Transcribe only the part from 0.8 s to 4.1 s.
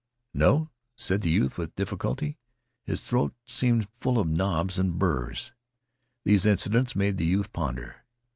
said the youth with difficulty. His throat seemed